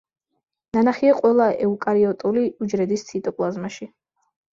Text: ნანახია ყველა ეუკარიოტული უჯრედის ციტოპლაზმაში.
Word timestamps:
ნანახია 0.77 1.11
ყველა 1.19 1.49
ეუკარიოტული 1.65 2.45
უჯრედის 2.67 3.05
ციტოპლაზმაში. 3.11 3.89